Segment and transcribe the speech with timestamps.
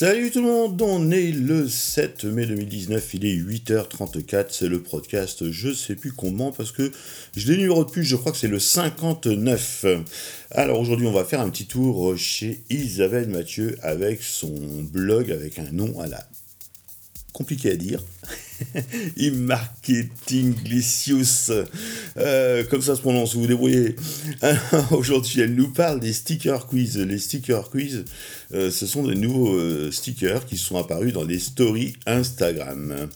[0.00, 4.80] Salut tout le monde, on est le 7 mai 2019, il est 8h34, c'est le
[4.80, 6.92] podcast, je sais plus comment parce que
[7.36, 9.86] je l'ai numéro de plus, je crois que c'est le 59.
[10.52, 14.54] Alors aujourd'hui on va faire un petit tour chez Isabelle Mathieu avec son
[14.84, 16.28] blog avec un nom à la
[17.32, 18.00] compliqué à dire.
[19.18, 20.54] E-marketing
[22.16, 23.96] euh, comme ça se prononce, vous vous débrouillez.
[24.90, 26.98] Aujourd'hui, elle nous parle des stickers quiz.
[26.98, 28.04] Les stickers quiz,
[28.54, 33.08] euh, ce sont des nouveaux euh, stickers qui sont apparus dans les stories Instagram.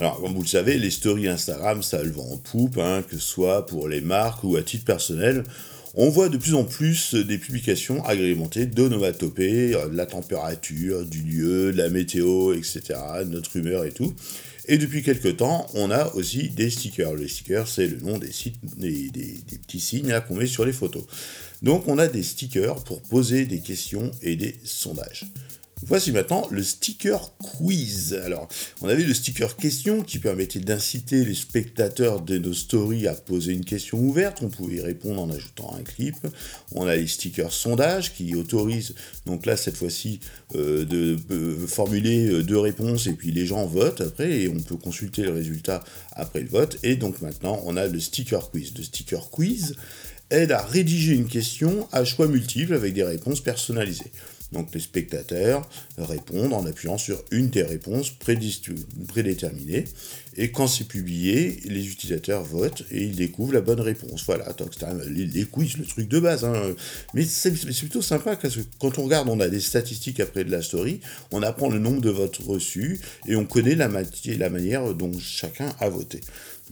[0.00, 3.16] Alors, comme vous le savez, les stories Instagram, ça le vend en poupe, hein, que
[3.16, 5.44] ce soit pour les marques ou à titre personnel.
[5.94, 11.72] On voit de plus en plus des publications agrémentées d'onomatopées, de la température, du lieu,
[11.72, 12.80] de la météo, etc.,
[13.26, 14.14] notre humeur et tout.
[14.68, 17.14] Et depuis quelques temps, on a aussi des stickers.
[17.14, 19.10] Les stickers, c'est le nom des, sites, des
[19.66, 21.04] petits signes qu'on met sur les photos.
[21.62, 25.26] Donc on a des stickers pour poser des questions et des sondages.
[25.84, 28.14] Voici maintenant le sticker quiz.
[28.24, 28.48] Alors,
[28.82, 33.52] on avait le sticker question qui permettait d'inciter les spectateurs de nos stories à poser
[33.52, 34.42] une question ouverte.
[34.42, 36.16] On pouvait y répondre en ajoutant un clip.
[36.70, 38.94] On a les stickers sondage qui autorisent,
[39.26, 40.20] donc là, cette fois-ci,
[40.54, 44.60] euh, de euh, formuler euh, deux réponses et puis les gens votent après et on
[44.60, 46.78] peut consulter le résultat après le vote.
[46.84, 48.72] Et donc maintenant, on a le sticker quiz.
[48.76, 49.74] Le sticker quiz
[50.30, 54.12] aide à rédiger une question à choix multiples avec des réponses personnalisées.
[54.52, 59.84] Donc les spectateurs répondent en appuyant sur une des réponses prédéterminées.
[60.36, 64.24] Et quand c'est publié, les utilisateurs votent et ils découvrent la bonne réponse.
[64.24, 66.44] Voilà, c'est les, les, quiz, le truc de base.
[66.44, 66.74] Hein.
[67.12, 70.50] Mais c'est plutôt sympa parce que quand on regarde, on a des statistiques après de
[70.50, 71.00] la story,
[71.32, 75.68] on apprend le nombre de votes reçus et on connaît la, la manière dont chacun
[75.80, 76.20] a voté.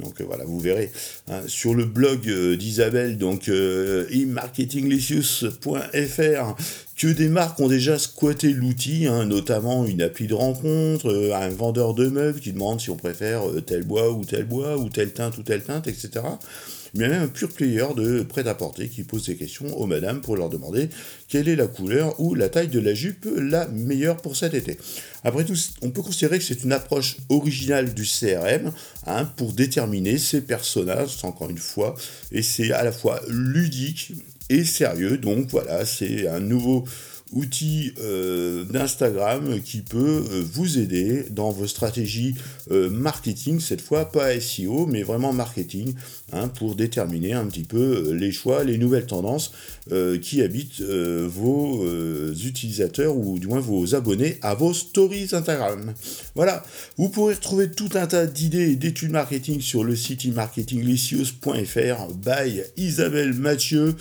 [0.00, 0.90] Donc euh, voilà, vous verrez
[1.28, 6.56] hein, sur le blog euh, d'Isabelle, donc euh, e-marketinglicious.fr,
[7.00, 11.94] que des marques ont déjà squatté l'outil, hein, notamment une appli de rencontre, un vendeur
[11.94, 15.38] de meubles qui demande si on préfère tel bois ou tel bois, ou telle teinte
[15.38, 16.20] ou telle teinte, etc
[16.94, 20.48] mais même un pur player de prêt-à-porter qui pose des questions aux madames pour leur
[20.48, 20.88] demander
[21.28, 24.78] quelle est la couleur ou la taille de la jupe la meilleure pour cet été.
[25.24, 28.72] Après tout, on peut considérer que c'est une approche originale du CRM
[29.06, 31.94] hein, pour déterminer ces personnages, encore une fois,
[32.32, 34.12] et c'est à la fois ludique
[34.50, 36.84] et sérieux, donc voilà, c'est un nouveau
[37.32, 42.34] outil euh, d'Instagram qui peut euh, vous aider dans vos stratégies
[42.70, 45.94] euh, marketing, cette fois pas SEO, mais vraiment marketing,
[46.32, 49.52] hein, pour déterminer un petit peu les choix, les nouvelles tendances
[50.22, 51.84] qui habitent vos
[52.32, 55.94] utilisateurs ou du moins vos abonnés à vos stories Instagram.
[56.36, 56.62] Voilà,
[56.96, 62.60] vous pourrez retrouver tout un tas d'idées et d'études marketing sur le site marketinglicious.fr by
[62.76, 63.96] Isabelle Mathieu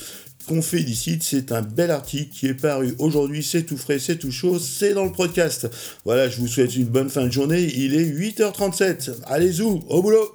[0.50, 1.22] qu'on félicite.
[1.22, 3.44] C'est un bel article qui est paru aujourd'hui.
[3.44, 5.70] C'est tout frais, c'est tout chaud, c'est dans le podcast.
[6.06, 7.72] Voilà, je vous souhaite une bonne fin de journée.
[7.76, 9.12] Il est 8h37.
[9.28, 10.34] Allez-y, au boulot